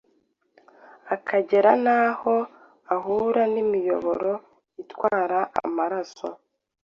[1.15, 2.35] akagera n’aho
[2.95, 4.31] ahura n’imiyoboro
[4.83, 6.27] itwara amaraso